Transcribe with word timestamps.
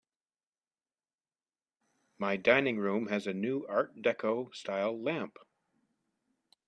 My 2.17 2.35
dining 2.35 2.79
room 2.79 3.09
has 3.09 3.27
a 3.27 3.35
new 3.35 3.67
art 3.69 3.97
deco 4.01 4.51
style 4.55 4.99
lamp. 4.99 5.37